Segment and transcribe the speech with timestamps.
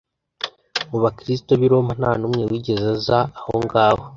[0.89, 4.03] Mu Bakristo b’i Roma nta n’umwe wigeze aza aho ngaho